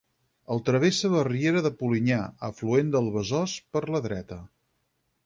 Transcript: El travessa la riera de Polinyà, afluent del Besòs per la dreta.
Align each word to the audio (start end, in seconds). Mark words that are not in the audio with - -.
El 0.53 0.61
travessa 0.69 1.11
la 1.15 1.19
riera 1.27 1.61
de 1.67 1.71
Polinyà, 1.81 2.17
afluent 2.47 2.89
del 2.97 3.11
Besòs 3.19 3.55
per 3.77 3.83
la 3.97 4.03
dreta. 4.07 4.39